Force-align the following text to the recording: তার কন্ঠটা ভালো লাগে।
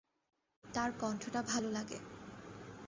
তার 0.65 0.89
কন্ঠটা 0.99 1.41
ভালো 1.41 1.69
লাগে। 1.71 1.99